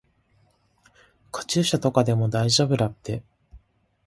[1.31, 3.21] カチューシャとかでも大丈夫だって。